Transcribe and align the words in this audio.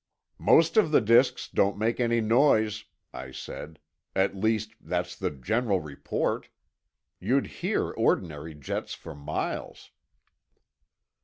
"Most 0.39 0.77
of 0.77 0.89
the 0.89 0.99
disks 0.99 1.47
don't 1.47 1.77
make 1.77 1.99
any 1.99 2.21
noise," 2.21 2.85
I 3.13 3.29
said. 3.29 3.77
"At 4.15 4.35
least, 4.35 4.73
that's 4.81 5.15
the 5.15 5.29
general 5.29 5.79
report. 5.79 6.49
You'd 7.19 7.45
hear 7.61 7.91
ordinary 7.91 8.55
jets 8.55 8.95
for 8.95 9.13
miles." 9.13 9.91